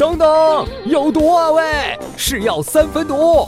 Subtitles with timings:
[0.00, 1.62] 等等，有毒啊喂！
[2.16, 3.46] 是药三分毒。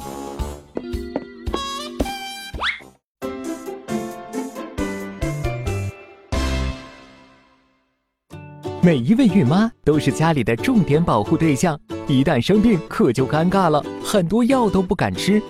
[8.82, 15.42] 每一位孕妈都是家里的重点保护对象，一旦生病可就尴尬了，很多药都不敢吃。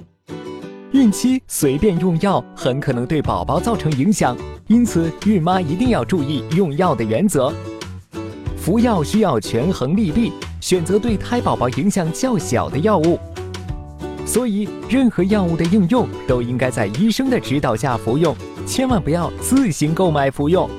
[0.92, 4.36] 孕期随便用药很可能对宝宝造成影响，
[4.68, 7.52] 因此孕妈一定要注意用药的原则。
[8.56, 10.32] 服药需要权衡利弊，
[10.62, 13.18] 选择对胎宝宝影响较小的药物。
[14.24, 20.70] 所以，任何药物的应用都应该在医生的指导下服用，千万不要自行购买服用。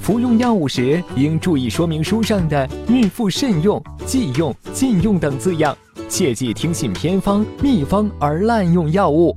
[0.00, 5.76] 服用药物时应注意说明书上的“孕妇慎用”“忌用”“禁用”等字样，
[6.08, 9.36] 切忌听信偏方、秘方而滥用药物。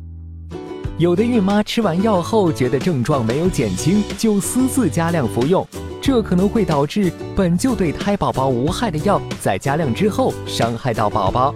[1.01, 5.67] 有的孕妈吃完药后觉得症状没有减轻，就私自加量服用，
[5.99, 11.55] 这可能会导致本就对胎宝宝无害的药在加量之后伤害到宝宝。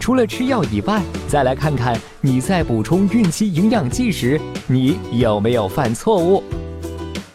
[0.00, 6.42] 除了吃药以外，再来看看你在补充孕期营养剂时，你有没有犯错误？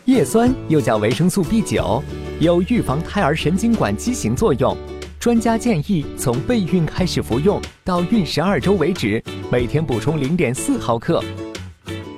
[0.04, 2.04] 叶酸又叫维生素 B 九，
[2.42, 4.76] 有预防胎儿神经管畸形作用。
[5.18, 11.24] 专家建议从备孕开始服用，到孕十二周为止，每天补充零点四毫克。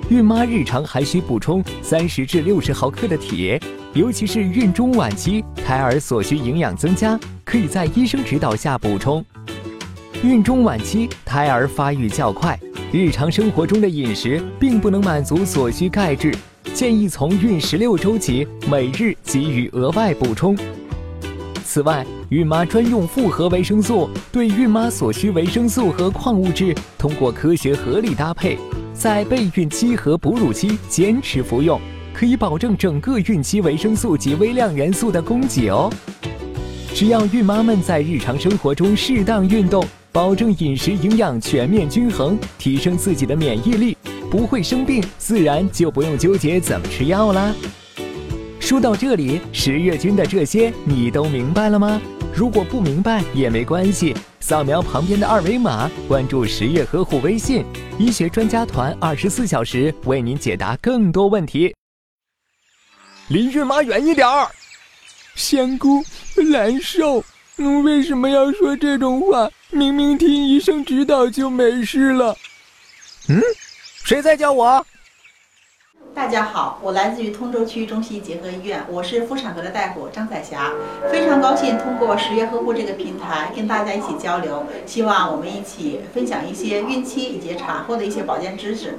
[0.08, 3.60] 孕妈日常还需补充三十至六十毫克的铁，
[3.94, 9.24] 尤其是孕中晚期，胎儿所需营养增加，可以在医生指导下补充。
[10.24, 12.58] 孕中晚期，胎儿发育较快，
[12.92, 16.34] 日常生活中的饮食并不能满足所需钙质。
[16.74, 20.56] 建议从孕十六周起，每日给予额外补充。
[21.72, 28.58] 此外，孕妈专用复合维生素对孕妈所需维生素和矿物质，通过科学合理搭配，
[28.92, 31.80] 在备孕期和哺乳期坚持服用，
[32.12, 35.88] 可以保证整个孕期维生素及微量元素的供给哦。
[36.92, 43.96] 只要孕妈们在日常生活中适当运动，保证饮食营养全面均衡，提升自己的免疫力。
[44.28, 47.54] 不会生病，自然就不用纠结怎么吃药啦。
[48.70, 52.00] 说到这里，十月君的这些你都明白了吗？
[52.32, 57.64] 如果不明白也没关系，扫描旁边的二维码，关注十月呵护微信，
[57.98, 61.74] 医学专家团二十四小时为您解答更多问题。
[63.26, 64.48] 离孕妈远一点儿，
[65.34, 66.04] 仙姑
[66.52, 67.24] 难受。
[67.82, 69.50] 为什么要说这种话？
[69.70, 72.36] 明明听医生指导就没事了。
[73.28, 73.42] 嗯。
[74.04, 74.86] 谁在叫我？
[76.12, 80.72] 大家好，我来自于通州区中西医结合医院，我是妇产科的大夫张彩霞，
[81.10, 88.98] 非常高兴通过十月呵护这个平台跟大家一起交流，希望我们一起分享一些孕期以及产后的一些保健知识。